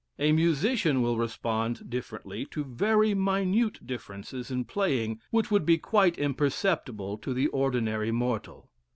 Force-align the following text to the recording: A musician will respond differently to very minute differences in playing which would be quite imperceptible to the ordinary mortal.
A 0.17 0.31
musician 0.31 1.03
will 1.03 1.19
respond 1.19 1.87
differently 1.87 2.43
to 2.47 2.63
very 2.63 3.13
minute 3.13 3.85
differences 3.85 4.49
in 4.49 4.65
playing 4.65 5.21
which 5.29 5.51
would 5.51 5.63
be 5.63 5.77
quite 5.77 6.17
imperceptible 6.17 7.19
to 7.19 7.35
the 7.35 7.45
ordinary 7.49 8.09
mortal. 8.11 8.71